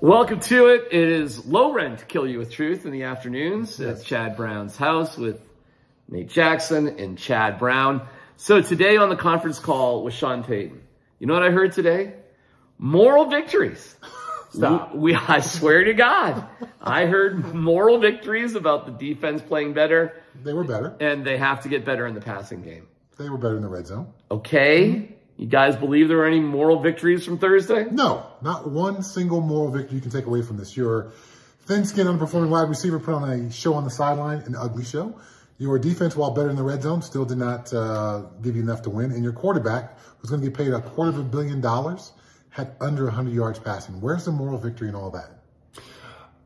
[0.00, 0.88] Welcome to it.
[0.92, 3.80] It is low rent kill you with truth in the afternoons.
[3.80, 5.40] at Chad Brown's house with
[6.08, 8.06] Nate Jackson and Chad Brown.
[8.36, 10.82] So today on the conference call with Sean Payton,
[11.18, 12.14] you know what I heard today?
[12.78, 13.96] Moral victories.
[14.50, 14.94] Stop.
[14.94, 16.46] We, we, I swear to God,
[16.80, 20.94] I heard moral victories about the defense playing better, They were better.
[21.00, 22.86] and they have to get better in the passing game.
[23.18, 24.12] They were better in the red zone.
[24.30, 27.84] Okay, you guys believe there were any moral victories from Thursday?
[27.90, 30.76] No, not one single moral victory you can take away from this.
[30.76, 31.12] Your
[31.66, 35.18] thin-skinned, underperforming wide receiver put on a show on the sideline, an ugly show.
[35.58, 38.82] Your defense, while better in the red zone, still did not uh, give you enough
[38.82, 39.10] to win.
[39.12, 42.12] And your quarterback, who's going to get paid a quarter of a billion dollars,
[42.50, 44.00] had under 100 yards passing.
[44.00, 45.35] Where's the moral victory in all that?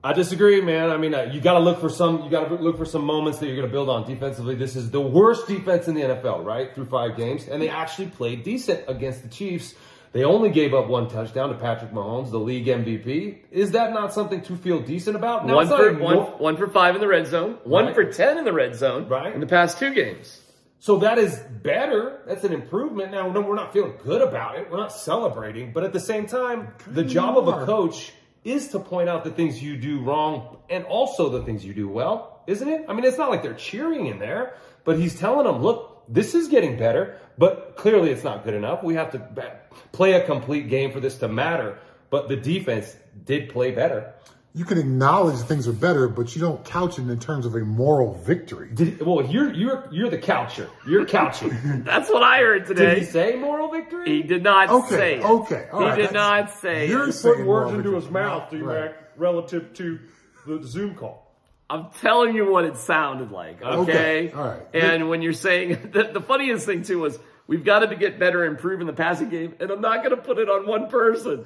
[0.02, 0.88] I disagree, man.
[0.88, 2.22] I mean, uh, you got to look for some.
[2.24, 4.54] You got to look for some moments that you're going to build on defensively.
[4.54, 6.74] This is the worst defense in the NFL, right?
[6.74, 9.74] Through five games, and they actually played decent against the Chiefs.
[10.12, 13.40] They only gave up one touchdown to Patrick Mahomes, the league MVP.
[13.52, 15.46] Is that not something to feel decent about?
[15.46, 17.94] Now, one for a one, no- one for five in the red zone, one Right.
[17.94, 19.32] for ten in the red zone, Right.
[19.32, 20.40] In the past two games.
[20.80, 22.22] So that is better.
[22.26, 23.12] That's an improvement.
[23.12, 24.68] Now, no, we're not feeling good about it.
[24.70, 25.72] We're not celebrating.
[25.74, 28.12] But at the same time, the job of a coach
[28.44, 31.88] is to point out the things you do wrong and also the things you do
[31.88, 32.84] well, isn't it?
[32.88, 36.34] I mean, it's not like they're cheering in there, but he's telling them, look, this
[36.34, 38.82] is getting better, but clearly it's not good enough.
[38.82, 39.60] We have to
[39.92, 41.78] play a complete game for this to matter.
[42.08, 44.14] But the defense did play better.
[44.52, 47.60] You can acknowledge things are better, but you don't couch it in terms of a
[47.60, 48.70] moral victory.
[48.74, 50.68] Did, well, you're you're you're the coucher.
[50.88, 51.50] You're couching.
[51.84, 52.96] That's what I heard today.
[52.96, 54.06] did he say moral victory?
[54.10, 55.24] He did not Okay, say it.
[55.24, 57.12] okay, he right, did not say You're it.
[57.12, 58.00] saying put moral words into victory.
[58.02, 58.94] his mouth, D-Mac, Right.
[59.16, 60.00] relative to
[60.46, 61.28] the Zoom call.
[61.68, 64.30] I'm telling you what it sounded like, okay?
[64.30, 64.62] Okay, all right.
[64.74, 68.42] And when you're saying, the, the funniest thing too was, we've got to get better
[68.44, 70.88] and improve in the passing game, and I'm not going to put it on one
[70.88, 71.44] person.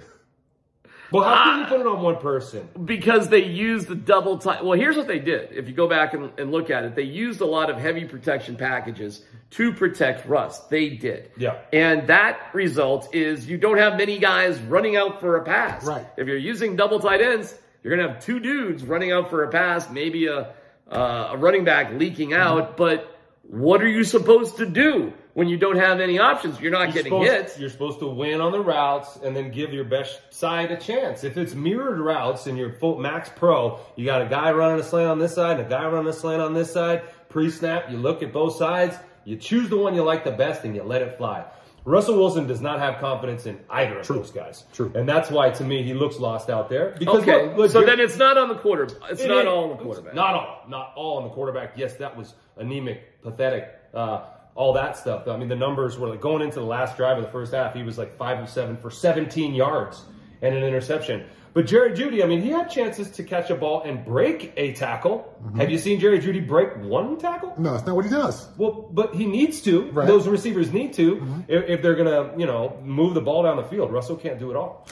[1.14, 1.44] Well, how Ah.
[1.52, 2.68] can you put it on one person?
[2.84, 4.64] because they used the double time.
[4.66, 5.50] Well, here's what they did.
[5.52, 8.04] If you go back and, and look at it, they used a lot of heavy
[8.04, 10.58] protection packages to protect Russ.
[10.68, 11.30] They did.
[11.36, 11.58] Yeah.
[11.72, 15.84] And that result is you don't have many guys running out for a pass.
[15.86, 16.05] Right.
[16.16, 19.44] If you're using double tight ends, you're going to have two dudes running out for
[19.44, 20.52] a pass, maybe a,
[20.90, 22.77] uh, a running back leaking out.
[22.77, 26.61] But what are you supposed to do when you don't have any options?
[26.61, 27.58] You're not getting supposed, hits.
[27.58, 31.22] You're supposed to win on the routes and then give your best side a chance.
[31.24, 34.84] If it's mirrored routes and you're full max pro, you got a guy running a
[34.84, 37.02] slant on this side and a guy running a slant on this side.
[37.28, 40.74] Pre-snap, you look at both sides, you choose the one you like the best and
[40.74, 41.45] you let it fly.
[41.86, 44.64] Russell Wilson does not have confidence in either of those guys.
[44.72, 44.90] True.
[44.95, 46.95] And that's why, to me, he looks lost out there.
[46.98, 47.48] Because Okay.
[47.48, 48.96] look, look, so then it's not on the quarterback.
[49.11, 50.14] It's It not is- all on the quarterback.
[50.14, 50.62] Not all.
[50.66, 51.72] Not all on the quarterback.
[51.77, 54.20] Yes, that was anemic, pathetic, uh,
[54.54, 55.26] all that stuff.
[55.26, 57.74] I mean, the numbers were like going into the last drive of the first half,
[57.74, 60.02] he was like five of seven for 17 yards
[60.42, 61.24] and an interception.
[61.54, 64.72] But Jerry Jeudy, I mean, he had chances to catch a ball and break a
[64.72, 65.36] tackle.
[65.40, 65.60] Mm-hmm.
[65.60, 67.54] Have you seen Jerry Jeudy break one tackle?
[67.56, 68.48] No, that's not what he does.
[68.56, 69.82] Well, but he needs to.
[69.82, 69.90] Right.
[69.90, 70.08] Mm-hmm.
[70.08, 73.62] Those receivers need to if, if they're gonna, you know, move the ball down the
[73.62, 73.92] field.
[73.92, 74.88] Russell can't do it all.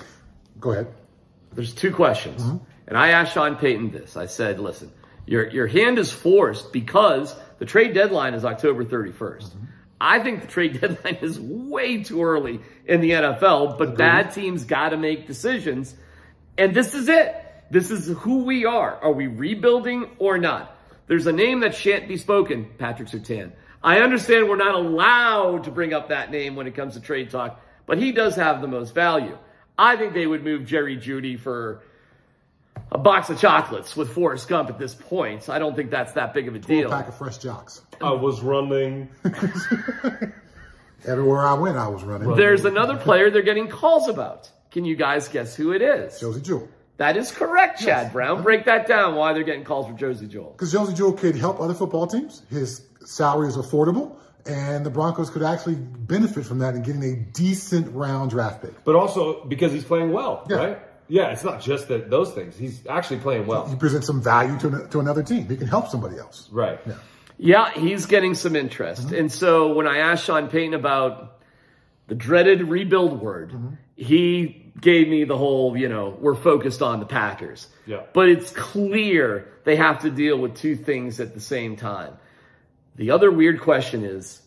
[0.60, 0.94] Go ahead.
[1.52, 2.42] There's two questions.
[2.42, 2.58] Mm-hmm.
[2.86, 4.16] And I asked Sean Payton this.
[4.16, 4.92] I said, listen,
[5.26, 9.14] your, your hand is forced because the trade deadline is October 31st.
[9.44, 9.64] Mm-hmm.
[10.00, 14.64] I think the trade deadline is way too early in the NFL, but bad teams
[14.64, 15.94] got to make decisions.
[16.58, 17.32] And this is it.
[17.70, 18.96] This is who we are.
[18.96, 20.76] Are we rebuilding or not?
[21.06, 23.52] There's a name that shan't be spoken, Patrick Surtain.
[23.80, 27.30] I understand we're not allowed to bring up that name when it comes to trade
[27.30, 29.38] talk, but he does have the most value.
[29.78, 31.84] I think they would move Jerry Jeudy for
[32.92, 35.48] a box of chocolates with Forrest Gump at this point.
[35.48, 36.90] I don't think that's that big of a A deal.
[36.90, 37.80] pack of fresh jocks.
[38.00, 39.08] I was running.
[41.04, 42.34] Everywhere I went, I was running.
[42.36, 44.48] There's another player they're getting calls about.
[44.70, 46.20] Can you guys guess who it is?
[46.20, 46.68] Josey Jewell.
[46.98, 48.42] That is correct, Chad Brown.
[48.42, 49.16] Break that down.
[49.16, 50.52] Why they're getting calls for Josey Jewell?
[50.52, 52.42] Because Josey Jewell could help other football teams.
[52.50, 54.14] His salary is affordable,
[54.46, 58.84] and the Broncos could actually benefit from that in getting a decent round draft pick.
[58.84, 60.56] But also because he's playing well, Yeah.
[60.56, 60.78] right?
[61.08, 62.56] Yeah, it's not just that those things.
[62.56, 63.66] He's actually playing well.
[63.66, 65.48] He presents some value to, an, to another team.
[65.48, 66.48] He can help somebody else.
[66.50, 66.80] Right.
[67.38, 69.06] Yeah, he's getting some interest.
[69.06, 69.14] Mm-hmm.
[69.16, 71.42] And so when I asked Sean Payton about
[72.06, 73.74] the dreaded rebuild word, Mm-hmm.
[73.96, 77.68] he gave me the whole, you know, we're focused on the Packers.
[77.86, 78.02] Yeah.
[78.12, 82.14] But it's clear they have to deal with two things at the same time.
[82.96, 84.40] The other weird question is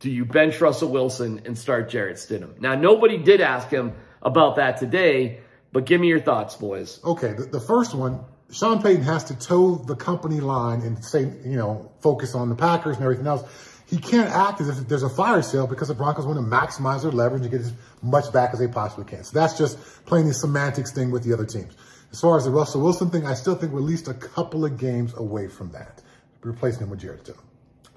[0.00, 2.60] do you bench Russell Wilson and start Jarrett Stidham?
[2.60, 5.40] Now, nobody did ask him about that today,
[5.72, 7.00] but give me your thoughts, boys.
[7.04, 8.20] Okay, the, the first one,
[8.50, 12.54] Sean Payton has to toe the company line and say, you know, focus on the
[12.54, 13.42] Packers and everything else.
[13.86, 17.02] he can't act as if there's a fire sale because the Broncos want to maximize
[17.02, 17.72] their leverage and get as
[18.02, 19.24] much back as they possibly can.
[19.24, 21.74] So that's just playing the semantics thing with the other teams.
[22.10, 24.64] As far as the Russell Wilson thing, I still think we're at least a couple
[24.64, 26.02] of games away from that,
[26.42, 27.42] replacing him with Jarrett Stidham.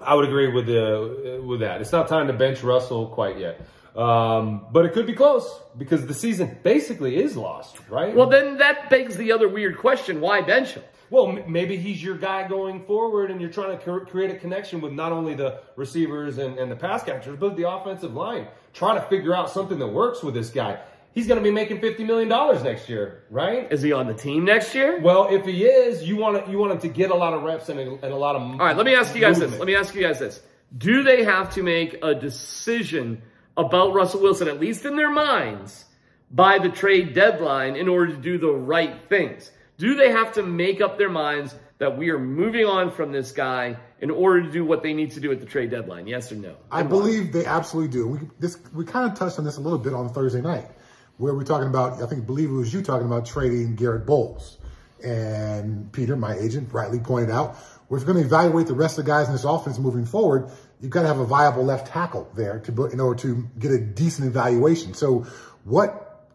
[0.00, 1.80] I would agree with the with that.
[1.80, 3.60] It's not time to bench Russell quite yet.
[3.96, 5.46] Um, but it could be close
[5.76, 8.14] because the season basically is lost, right?
[8.14, 10.82] Well, then that begs the other weird question: Why bench him?
[11.10, 14.36] Well, m- maybe he's your guy going forward, and you're trying to cr- create a
[14.38, 18.48] connection with not only the receivers and, and the pass catchers, but the offensive line.
[18.72, 20.80] Trying to figure out something that works with this guy.
[21.12, 23.70] He's going to be making fifty million dollars next year, right?
[23.70, 25.00] Is he on the team next year?
[25.02, 27.42] Well, if he is, you want to, you want him to get a lot of
[27.42, 28.40] reps and a, and a lot of.
[28.40, 29.52] All right, let me ask you guys this.
[29.52, 30.40] Let me ask you guys this.
[30.78, 33.20] Do they have to make a decision
[33.56, 35.84] about Russell Wilson, at least in their minds,
[36.30, 39.50] by the trade deadline in order to do the right things?
[39.78, 43.32] Do they have to make up their minds that we are moving on from this
[43.32, 46.06] guy in order to do what they need to do at the trade deadline?
[46.06, 46.54] Yes or no?
[46.70, 48.06] I believe they absolutely do.
[48.06, 50.68] We this we kind of touched on this a little bit on Thursday night,
[51.16, 52.00] where we're talking about.
[52.00, 54.58] I think believe it was you talking about trading Garett Bolles,
[55.04, 57.56] and Peter, my agent, rightly pointed out,
[57.92, 60.50] we're going to evaluate the rest of the guys in this offense moving forward.
[60.80, 63.78] You've got to have a viable left tackle there to in order to get a
[63.78, 64.94] decent evaluation.
[64.94, 65.26] So,
[65.64, 66.26] what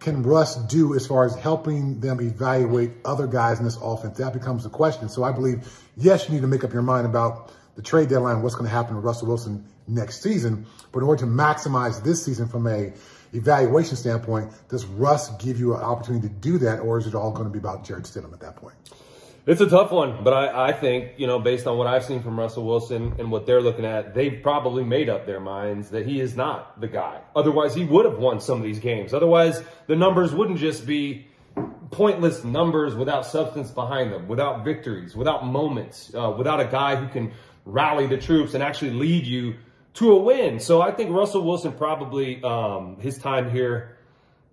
[0.00, 4.18] can Russ do as far as helping them evaluate other guys in this offense?
[4.18, 5.08] That becomes the question.
[5.08, 8.42] So, I believe yes, you need to make up your mind about the trade deadline,
[8.42, 10.66] what's going to happen with Russell Wilson next season.
[10.90, 12.92] But in order to maximize this season from a
[13.32, 17.30] evaluation standpoint, does Russ give you an opportunity to do that, or is it all
[17.30, 18.74] going to be about Jarrett Stidham at that point?
[19.44, 22.22] It's a tough one, but I, I think, you know, based on what I've seen
[22.22, 26.06] from Russell Wilson and what they're looking at, they've probably made up their minds that
[26.06, 27.20] he is not the guy.
[27.34, 29.12] Otherwise, he would have won some of these games.
[29.12, 31.26] Otherwise, the numbers wouldn't just be
[31.90, 37.08] pointless numbers without substance behind them, without victories, without moments, uh, without a guy who
[37.08, 37.32] can
[37.64, 39.56] rally the troops and actually lead you
[39.94, 40.60] to a win.
[40.60, 43.98] So I think Russell Wilson probably, um, his time here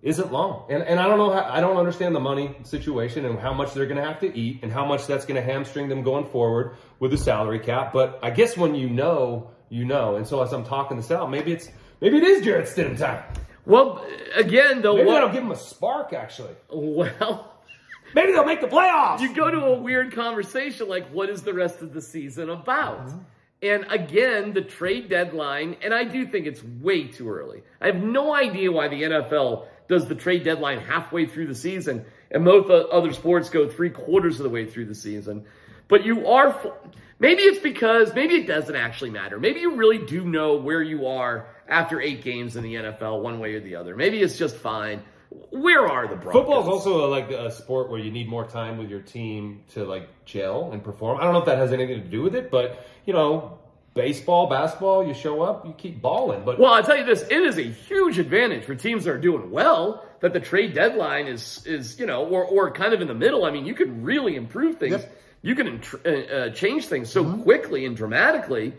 [0.02, 0.66] isn't long.
[0.70, 3.74] And, and I don't know how, I don't understand the money situation and how much
[3.74, 6.26] they're going to have to eat and how much that's going to hamstring them going
[6.26, 7.92] forward with the salary cap.
[7.92, 10.16] But I guess when you know, you know.
[10.16, 11.68] And so as I'm talking this out, maybe it's,
[12.00, 13.22] maybe it is Jarrett Stidham time.
[13.66, 14.04] Well,
[14.34, 16.54] again, though, Maybe what- that'll give him a spark actually.
[16.70, 17.46] well,
[18.14, 19.20] Maybe they'll make the playoffs.
[19.20, 23.06] you go to a weird conversation like, what is the rest of the season about?
[23.06, 23.18] Mm-hmm.
[23.62, 27.62] And again, the trade deadline, and I do think it's way too early.
[27.80, 32.06] I have no idea why the NFL does the trade deadline halfway through the season,
[32.30, 35.44] and most other sports go three quarters of the way through the season.
[35.88, 36.56] But you are,
[37.18, 39.38] maybe it's because, maybe it doesn't actually matter.
[39.38, 43.40] Maybe you really do know where you are after eight games in the NFL, one
[43.40, 43.96] way or the other.
[43.96, 45.02] Maybe it's just fine.
[45.50, 46.32] Where are the Broncos?
[46.32, 49.62] Football is also uh, like a sport where you need more time with your team
[49.74, 51.18] to like gel and perform.
[51.18, 53.59] I don't know if that has anything to do with it, but you know,
[54.00, 56.42] baseball, basketball, you show up, you keep balling.
[56.42, 59.18] But Well, I'll tell you this, it is a huge advantage for teams that are
[59.18, 63.08] doing well that the trade deadline is, is you know, or, or kind of in
[63.08, 63.44] the middle.
[63.44, 64.92] I mean, you can really improve things.
[64.92, 65.16] Yep.
[65.42, 68.72] You can uh, uh, change things so quickly and dramatically.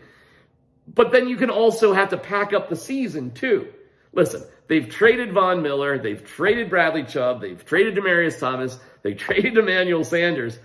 [0.92, 3.68] But then you can also have to pack up the season too.
[4.12, 9.56] Listen, they've traded Von Miller, they've traded Bradley Chubb, they've traded Demaryius Thomas, they traded
[9.56, 10.58] Emmanuel Sanders.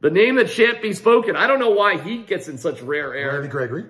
[0.00, 3.10] The name that shan't be spoken, I don't know why he gets in such rare
[3.10, 3.46] Randy air.
[3.48, 3.86] Gregory.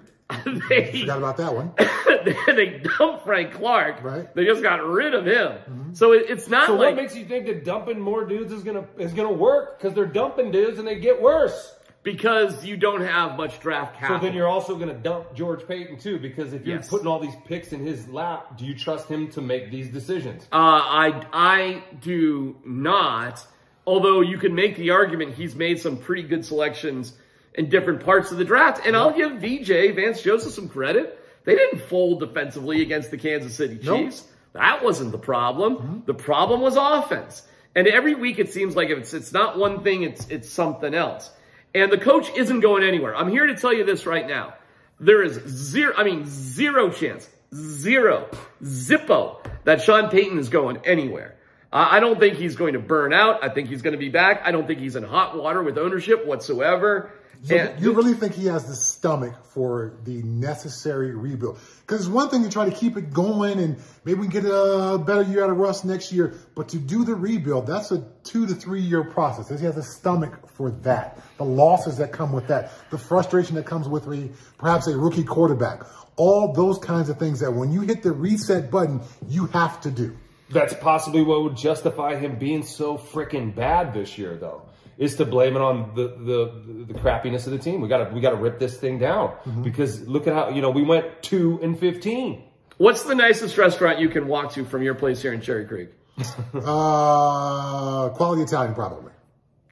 [0.69, 1.73] They, Forgot about that one.
[2.56, 4.03] they dumped Frank Clark.
[4.03, 4.35] Right.
[4.35, 5.94] They just got rid of him.
[5.94, 8.62] So it, it's not so like what makes you think that dumping more dudes is
[8.62, 9.79] gonna is gonna work?
[9.79, 11.75] Because they're dumping dudes and they get worse.
[12.03, 14.19] because you don't have much draft capital.
[14.19, 16.89] So then you're also gonna dump George Paton too, because if you're Yes.
[16.89, 20.44] putting all these picks in his lap, do you trust him to make these decisions?
[20.53, 23.46] Uh, I I do not.
[23.87, 27.13] Although you can make the argument he's made some pretty good selections
[27.55, 31.20] in different parts of the draft, and I'll give VJ Vance Joseph some credit.
[31.44, 34.01] They didn't fold defensively against the Kansas City Nope.
[34.01, 34.25] Chiefs.
[34.55, 35.77] That wasn't the problem.
[35.77, 35.99] Mm-hmm.
[36.06, 37.43] The problem was offense.
[37.75, 40.94] And every week it seems like if it's it's not one thing, it's it's something
[40.94, 41.31] else.
[41.75, 43.17] And the coach isn't going anywhere.
[43.17, 44.55] I'm here to tell you this right now.
[45.01, 48.29] There is zero, I mean, zero chance, zero,
[48.63, 51.37] zippo that Sean Payton is going anywhere.
[51.77, 53.43] I don't think he's going to burn out.
[53.43, 54.43] I think he's going to be back.
[54.45, 57.11] I don't think he's in hot water with ownership whatsoever.
[57.43, 61.59] So And- you really think he has the stomach for the necessary rebuild?
[61.81, 64.51] Because it's one thing to try to keep it going and maybe we can get
[64.51, 68.05] a better year out of Russ next year, but to do the rebuild, that's a
[68.23, 69.49] two to three year process.
[69.49, 71.19] Does he have the stomach for that?
[71.39, 75.25] The losses that come with that, the frustration that comes with a, perhaps a rookie
[75.25, 75.83] quarterback,
[76.17, 79.91] all those kinds of things that when you hit the reset button, you have to
[79.91, 80.17] do.
[80.55, 84.63] That's possibly what would justify him being so freaking bad this year, though.
[84.96, 87.81] is to blame it on the the, the crappiness of the team.
[87.82, 89.63] We got to we got to rip this thing down Mm-hmm.
[89.65, 92.44] because look at how you know we went two and fifteen.
[92.79, 95.91] What's the nicest restaurant you can walk to from your place here in Cherry Creek?
[96.55, 99.13] Uh, quality Italian, probably.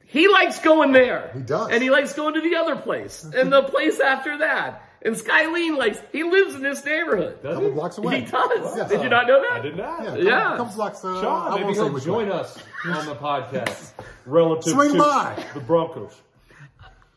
[0.07, 1.31] He likes going there.
[1.35, 1.69] He does.
[1.71, 4.83] And he likes going to the other place and the place after that.
[5.05, 7.39] And Skylene likes, he lives in this neighborhood.
[7.45, 8.21] A couple blocks away.
[8.21, 8.77] He does.
[8.77, 8.89] Yes.
[8.91, 9.53] Did you not know that?
[9.53, 10.01] I did not.
[10.03, 10.57] Yeah, a couple, Yeah.
[10.57, 11.05] couple blocks.
[11.05, 12.35] Uh, Sean, I maybe won't say he'll join way.
[12.35, 13.91] us on the podcast
[14.27, 15.45] relative Swing to by.
[15.55, 16.15] the Broncos.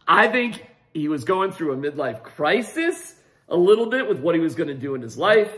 [0.08, 3.16] I think he was going through a midlife crisis
[3.50, 5.52] a little bit with what he was going to do in his life.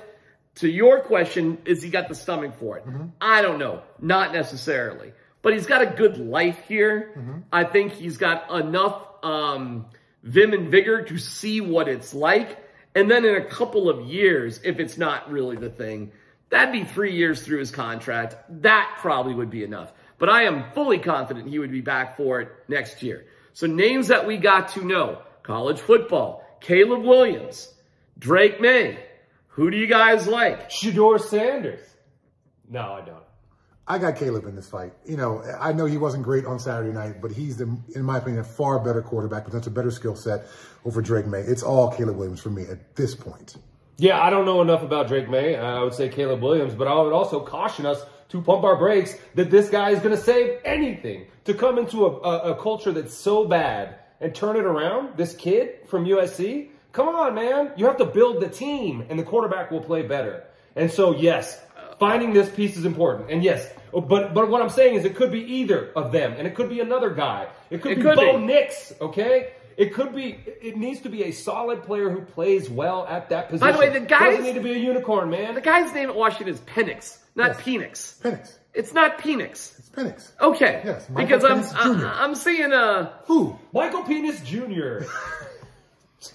[0.56, 2.84] To your question, is he got the stomach for it?
[3.22, 3.84] I don't know.
[4.02, 5.14] Not necessarily.
[5.44, 7.44] But he's got a good life here.
[7.54, 9.86] I think he's got enough um,
[10.24, 12.64] vim and vigor to see what it's like.
[12.96, 16.12] And then in a couple of years, if it's not really the thing,
[16.50, 18.36] that'd be three years through his contract.
[18.62, 19.94] That probably would be enough.
[20.18, 23.26] But I am fully confident he would be back for it next year.
[23.54, 25.22] So names that we got to know.
[25.44, 26.44] College football.
[26.60, 27.74] Caleb Williams.
[28.18, 28.98] Drake Maye.
[29.50, 30.70] Who do you guys like?
[30.70, 31.84] Shedeur Sanders.
[32.70, 33.24] No, I don't.
[33.90, 34.94] I got Caleb in this fight.
[35.06, 38.18] You know, I know he wasn't great on Saturday night, but he's, the, in my
[38.18, 40.46] opinion, a far better quarterback, potential better skill set
[40.84, 41.40] over Drake Maye.
[41.40, 43.56] It's all Caleb Williams for me at this point.
[43.98, 45.56] Yeah, I don't know enough about Drake Maye.
[45.56, 48.76] Uh, I would say Caleb Williams, but I would also caution us to pump our
[48.76, 52.62] brakes that this guy is going to save anything to come into a, a, a
[52.62, 55.18] culture that's so bad and turn it around.
[55.18, 57.72] This kid from USC, come on, man.
[57.78, 60.44] You have to build the team, and the quarterback will play better.
[60.76, 61.60] And so, yes,
[62.00, 63.32] finding this piece is important.
[63.32, 66.48] And yes, but but what I'm saying is it could be either of them, and
[66.48, 67.48] it could be another guy.
[67.70, 68.46] It could It be could Bo be.
[68.46, 68.94] Nix.
[69.02, 69.52] Okay.
[69.78, 70.40] It could be.
[70.62, 73.68] It needs to be a solid player who plays well at that position.
[73.68, 75.54] By the way, the guys- doesn't need to be a unicorn, man.
[75.54, 78.20] The guy's name at Washington is Penix, not Penix.
[78.22, 78.58] Penix.
[78.74, 79.78] It's not Penix.
[79.80, 80.32] It's Penix.
[80.42, 80.82] Okay.
[80.84, 82.06] Yes, Michael because I'm Penix Jr.
[82.08, 83.58] I, I'm seeing uh Who?
[83.72, 85.06] Michael Penis Jr.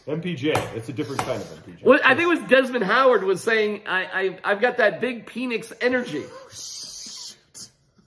[0.06, 0.56] MPJ.
[0.76, 1.84] It's a different kind of MPJ.
[1.84, 4.04] what I think it was Desmond Howard was saying I,
[4.44, 6.24] I I've got that big Penix energy.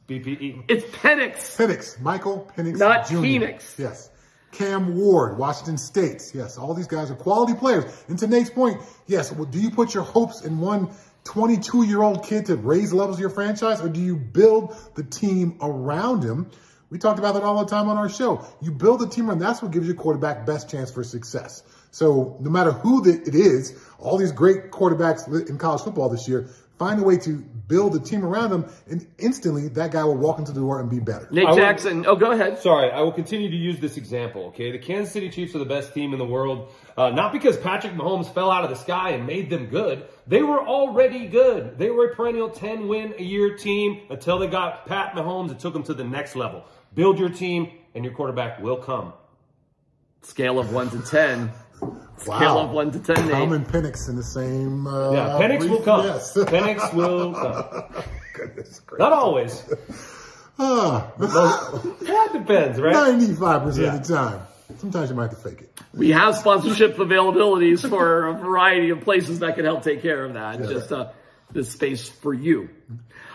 [0.08, 0.66] BPE.
[0.68, 1.58] It's Penix.
[1.58, 2.00] Penix.
[2.00, 3.16] Michael Penix Not Jr.
[3.16, 3.80] Penix.
[3.80, 4.10] Yes.
[4.52, 6.32] Cam Ward, Washington State.
[6.34, 7.84] Yes, all these guys are quality players.
[8.08, 10.90] And to Nate's point, yes, well, do you put your hopes in one
[11.26, 14.76] 22 year old kid to raise the levels of your franchise, or do you build
[14.96, 16.50] the team around him?
[16.90, 18.46] We talked about that all the time on our show.
[18.62, 21.64] You build the team around, that's what gives your quarterback best chance for success.
[21.92, 26.28] So no matter who the, it is, all these great quarterbacks in college football this
[26.28, 30.18] year, find a way to build a team around them, and instantly that guy will
[30.18, 31.28] walk into the door and be better.
[31.32, 32.06] Nate I would- Jackson.
[32.06, 32.60] Oh, go ahead.
[32.60, 34.72] Sorry, I will continue to use this example, okay?
[34.72, 37.94] The Kansas City Chiefs are the best team in the world, uh, not because Patrick
[37.94, 40.06] Mahomes fell out of the sky and made them good.
[40.28, 41.78] They were already good.
[41.80, 45.60] They were a perennial 10 win a year team until they got Pat Mahomes and
[45.60, 46.66] took them to the next level.
[46.94, 49.14] Build your team, and your quarterback will come.
[50.22, 51.52] Scale of one to ten.
[51.82, 52.38] Wow.
[52.38, 53.16] Scale of one to ten.
[53.16, 53.52] Tom Nate.
[53.52, 54.88] and Penix in the same.
[54.88, 56.06] Uh, Yeah, Penix will come.
[56.06, 56.34] Yes.
[56.36, 58.04] Penix will come.
[58.34, 59.00] Goodness gracious.
[59.00, 59.64] Not always.
[60.58, 62.96] Ah, That depends, right?
[62.96, 63.96] 95% Yeah.
[63.96, 64.42] of the time.
[64.78, 65.82] Sometimes you might have to fake it.
[65.94, 70.34] We have sponsorship availabilities for a variety of places that can help take care of
[70.34, 70.58] that.
[70.60, 71.12] Just uh,
[71.52, 72.70] this space for you.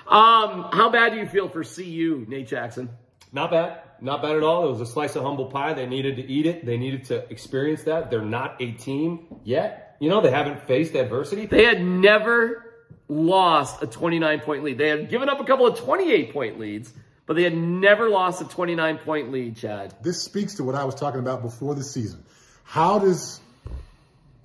[0.08, 2.90] Um, how bad do you feel for CU, Nate Jackson?
[3.32, 3.78] Not bad.
[4.00, 4.66] Not bad at all.
[4.66, 5.74] It was a slice of humble pie.
[5.74, 6.64] They needed to eat it.
[6.64, 8.10] They needed to experience that.
[8.10, 9.96] They're not a team yet.
[10.00, 11.46] You know, they haven't faced adversity.
[11.46, 12.70] They had never
[13.08, 14.78] lost a 29 point lead.
[14.78, 16.92] They had given up a couple of 28 point leads,
[17.26, 19.94] but they had never lost a 29 point lead, Chad.
[20.02, 22.24] This speaks to what I was talking about before the season.
[22.64, 23.40] How does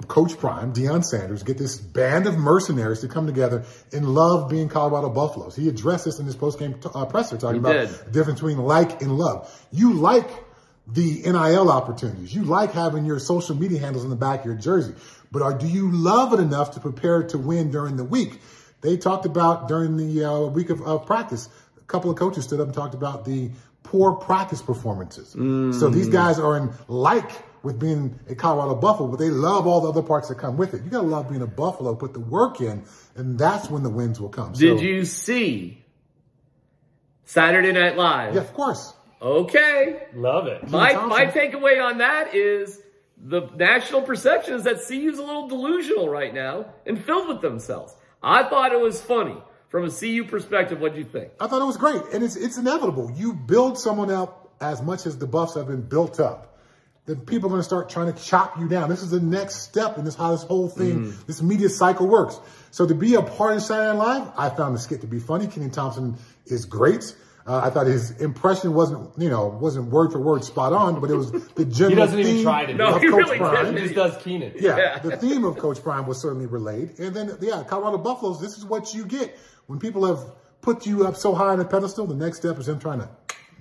[0.07, 4.67] Coach Prime, Deion Sanders, get this band of mercenaries to come together and love being
[4.69, 5.55] Colorado Buffaloes?
[5.55, 7.89] He addressed this in his postgame uh, presser, talking He about did.
[7.89, 9.49] the difference between like and love.
[9.71, 10.29] You like
[10.87, 12.35] the NIL opportunities.
[12.35, 14.93] You like having your social media handles in the back of your jersey.
[15.31, 18.39] But are, do you love it enough to prepare to win during the week?
[18.81, 22.59] They talked about during the uh, week of, of practice, a couple of coaches stood
[22.59, 23.49] up and talked about the
[23.81, 25.29] poor practice performances.
[25.31, 27.31] So these guys are in like
[27.65, 30.73] with being a Colorado Buffalo, but they love all the other parts that come with
[30.73, 30.83] it.
[30.83, 34.21] You gotta love being a Buffalo, put the work in, and that's when the wins
[34.21, 34.53] will come.
[34.53, 35.83] Did so, you see
[37.25, 38.35] Saturday Night Live?
[38.35, 38.93] Yeah, of course.
[39.21, 40.03] Okay.
[40.13, 40.69] Love it.
[40.69, 42.79] My, my takeaway on that is
[43.17, 47.95] the national perception is that CU's a little delusional right now and filled with themselves.
[48.21, 49.37] I thought it was funny.
[49.69, 51.31] From a CU perspective, what do you think?
[51.39, 53.11] I thought it was great, and it's it's inevitable.
[53.11, 56.54] You build someone up as much as the Buffs have been built up.
[57.05, 58.89] Then people are going to start trying to chop you down.
[58.89, 62.39] This is the next step in this how this whole thing, this media cycle works.
[62.71, 65.19] So to be a part of Saturday Night Live, I found the skit to be
[65.19, 65.45] funny.
[65.47, 67.15] Kenan Thompson is great.
[67.47, 71.11] Uh, I thought his impression wasn't, you know, wasn't word for word spot on, but
[71.11, 73.25] it was the general He doesn't even theme try to do No, of he Coach
[73.25, 73.65] really Prime.
[73.65, 73.77] didn't.
[73.77, 74.53] He just does Kenan.
[74.59, 74.97] Yeah, Yeah.
[74.99, 76.97] the theme of Coach Prime was certainly relayed.
[76.97, 79.37] And then, yeah, Colorado Buffaloes, this is what you get.
[79.67, 80.23] When people have
[80.61, 83.09] put you up so high on a pedestal, the next step is them trying to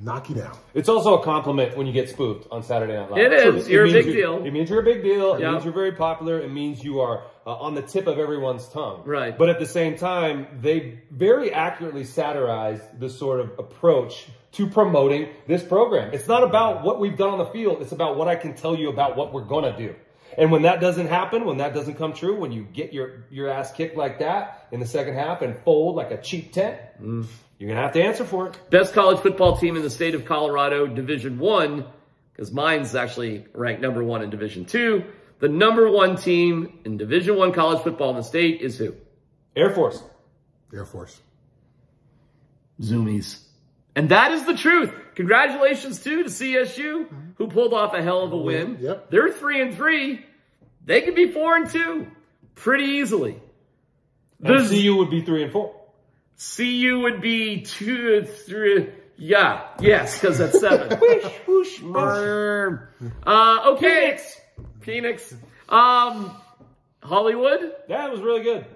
[0.00, 0.56] knock you down.
[0.74, 3.18] It's also a compliment when you get spoofed on Saturday Night Live.
[3.20, 3.68] It is.
[3.68, 4.44] You're a big you- deal.
[4.44, 5.34] It means you're a big deal.
[5.34, 5.52] It Yeah.
[5.52, 6.40] means you're very popular.
[6.40, 9.02] It means you are uh, on the tip of everyone's tongue.
[9.04, 9.36] Right.
[9.36, 15.28] But at the same time, they very accurately satirize the sort of approach to promoting
[15.46, 16.14] this program.
[16.14, 17.82] It's not about what we've done on the field.
[17.82, 19.94] It's about what I can tell you about what we're going to do.
[20.36, 23.48] And when that doesn't happen, when that doesn't come true, when you get your, your
[23.48, 27.26] ass kicked like that in the second half and fold like a cheap tent, Mm.
[27.58, 28.58] you're going to have to answer for it.
[28.70, 31.84] Best college football team in the state of Colorado, Division One,
[32.32, 35.04] because mine's actually ranked number one in Division Two.
[35.40, 38.94] The number one team in Division One college football in the state is who?
[39.54, 40.02] Air Force.
[40.72, 41.20] Air Force.
[42.80, 43.40] Zoomies.
[43.96, 44.92] And that is the truth.
[45.14, 48.78] Congratulations too to CSU, who pulled off a hell of a win.
[48.80, 49.10] Yep.
[49.10, 50.24] They're three and three.
[50.84, 52.08] They could be four and two
[52.54, 53.40] pretty easily.
[54.42, 55.74] And The CU would be three and four.
[56.56, 58.90] CU would be two, three.
[59.16, 60.98] Yeah, yes, because that's seven.
[61.46, 62.78] Whoosh, whoosh.
[63.24, 64.18] uh, okay,
[64.80, 65.32] Phoenix.
[65.68, 66.36] Um,
[67.00, 68.66] Hollywood, That was really good.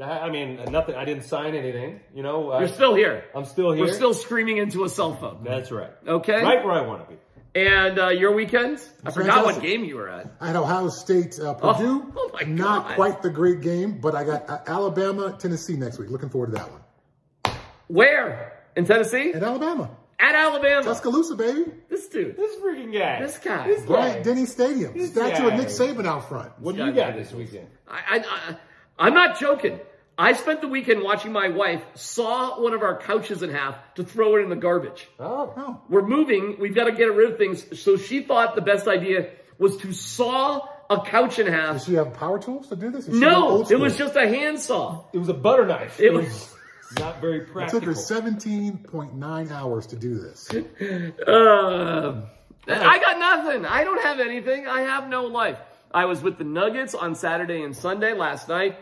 [0.00, 0.94] I I mean, nothing.
[0.94, 2.00] I didn't sign anything.
[2.14, 3.24] You know, you're still here.
[3.34, 3.84] I'm still here.
[3.84, 5.44] We're still screaming into a cell phone.
[5.44, 5.90] That's right.
[6.06, 6.42] Okay.
[6.42, 7.20] Right where I want to be.
[7.54, 8.80] And uh, your weekend?
[9.04, 10.30] I forgot what game you were at.
[10.40, 12.12] I had Ohio State, uh, Purdue.
[12.16, 12.48] oh my god.
[12.50, 16.10] Not quite the great game, but I got uh, Alabama, Tennessee next week.
[16.10, 17.56] Looking forward to that one.
[17.88, 18.62] Where?
[18.76, 19.32] In Tennessee?
[19.32, 19.90] At Alabama.
[20.20, 20.82] At Alabama.
[20.82, 21.64] Tuscaloosa, baby.
[21.88, 22.36] This dude.
[22.36, 23.22] This freaking guy.
[23.22, 23.66] This guy.
[23.66, 23.86] This guy.
[23.86, 24.96] Bryant Denny Stadium.
[24.96, 25.54] This Statue of.
[25.54, 26.52] Nick Saban out front.
[26.60, 27.68] What do you got this weekend?
[27.88, 28.56] I, I, I,
[28.98, 29.80] I'm not joking.
[30.20, 34.02] I spent the weekend watching my wife saw one of our couches in half to
[34.02, 35.08] throw it in the garbage.
[35.20, 35.54] Oh.
[35.56, 36.56] Oh, We're moving.
[36.58, 37.80] We've got to get rid of things.
[37.80, 41.74] So she thought the best idea was to saw a couch in half.
[41.74, 41.86] does half.
[41.86, 43.06] she have power tools to do this?
[43.06, 45.04] No, it was just a handsaw.
[45.12, 46.00] It was a butter knife.
[46.00, 46.54] It was-
[46.98, 47.78] not very practical.
[47.78, 50.48] It took her 17.9 hours to do this.
[50.50, 52.22] Uh,
[52.68, 53.66] I got nothing.
[53.66, 54.66] I don't have anything.
[54.66, 55.58] I have no life.
[55.92, 58.78] I was with the Nuggets on Saturday and Sunday last night.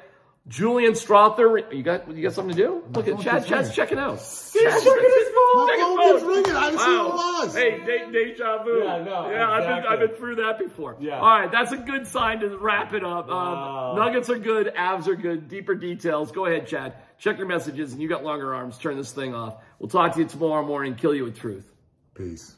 [0.48, 2.84] Julian Strother, you got you got something to do?
[2.94, 3.46] Look at Chad.
[3.46, 4.18] Chad's checking out.
[4.20, 5.66] He's checking his phone.
[5.66, 6.52] My phone keeps ringing.
[6.56, 7.40] I didn't see who it Wow.
[7.42, 7.54] was.
[7.54, 8.78] Hey, de- deja vu.
[8.84, 9.92] Yeah, no, Yeah, I've been.
[9.92, 10.96] I've been through that before.
[11.00, 11.18] Yeah.
[11.18, 13.28] All right, that's a good sign to wrap it up.
[13.28, 13.90] Wow.
[13.92, 14.72] Um, nuggets are good.
[14.76, 15.48] Avs are good.
[15.48, 16.30] Deeper details.
[16.30, 16.94] Go ahead, Chad.
[17.18, 18.78] Check your messages, and you got longer arms.
[18.78, 19.54] Turn this thing off.
[19.80, 20.94] We'll talk to you tomorrow morning.
[20.94, 21.66] Kill you with truth.
[22.14, 22.54] Peace.